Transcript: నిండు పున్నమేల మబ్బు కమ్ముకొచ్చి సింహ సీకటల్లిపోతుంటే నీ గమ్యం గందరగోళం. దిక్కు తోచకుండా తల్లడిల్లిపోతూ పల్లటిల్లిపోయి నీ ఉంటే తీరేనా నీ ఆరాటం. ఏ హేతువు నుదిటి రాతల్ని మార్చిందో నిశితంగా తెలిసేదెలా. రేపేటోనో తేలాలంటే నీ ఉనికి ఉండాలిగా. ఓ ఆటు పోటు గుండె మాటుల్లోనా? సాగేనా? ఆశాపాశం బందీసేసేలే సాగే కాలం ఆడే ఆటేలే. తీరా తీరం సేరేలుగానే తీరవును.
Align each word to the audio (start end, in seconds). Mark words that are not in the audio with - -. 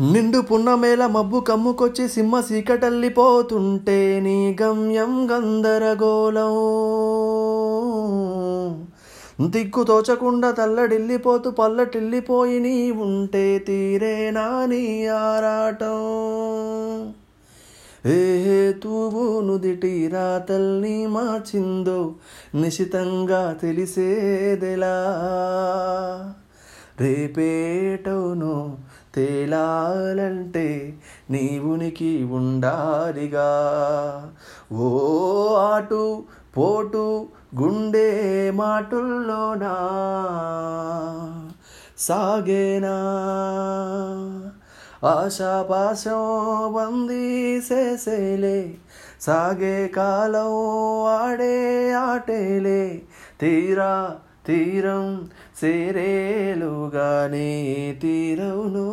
నిండు 0.00 0.38
పున్నమేల 0.38 1.06
మబ్బు 1.06 1.40
కమ్ముకొచ్చి 1.40 2.08
సింహ 2.08 2.40
సీకటల్లిపోతుంటే 2.40 4.20
నీ 4.20 4.56
గమ్యం 4.62 5.28
గందరగోళం. 5.30 6.52
దిక్కు 9.50 9.84
తోచకుండా 9.84 10.50
తల్లడిల్లిపోతూ 10.50 11.50
పల్లటిల్లిపోయి 11.50 12.60
నీ 12.60 12.90
ఉంటే 12.90 13.58
తీరేనా 13.58 14.66
నీ 14.66 15.06
ఆరాటం. 15.06 15.96
ఏ 18.06 18.44
హేతువు 18.44 19.40
నుదిటి 19.40 20.08
రాతల్ని 20.08 21.06
మార్చిందో 21.06 22.14
నిశితంగా 22.54 23.56
తెలిసేదెలా. 23.62 25.14
రేపేటోనో 27.00 28.76
తేలాలంటే 29.16 30.94
నీ 31.30 31.58
ఉనికి 31.58 32.24
ఉండాలిగా. 32.24 33.48
ఓ 34.72 35.54
ఆటు 35.54 36.24
పోటు 36.56 37.26
గుండె 37.60 38.50
మాటుల్లోనా? 38.54 39.76
సాగేనా? 41.98 42.96
ఆశాపాశం 45.04 46.74
బందీసేసేలే 46.74 48.74
సాగే 49.20 49.88
కాలం 49.88 51.08
ఆడే 51.08 51.92
ఆటేలే. 51.92 53.02
తీరా 53.40 54.16
తీరం 54.46 55.28
సేరేలుగానే 55.60 57.50
తీరవును. 58.00 58.86